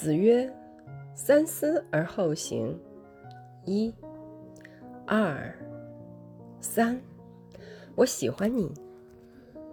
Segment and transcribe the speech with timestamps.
[0.00, 0.50] 子曰
[1.14, 2.74] 三思而后行。
[3.66, 3.94] 一
[5.06, 5.54] 二
[6.58, 6.98] 三
[7.94, 8.72] 我喜欢你。